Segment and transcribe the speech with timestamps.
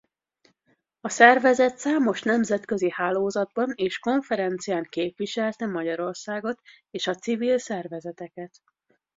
[1.01, 8.51] A szervezet számos nemzetközi hálózatban és konferencián képviselte Magyarországot és a civil szervezeteket.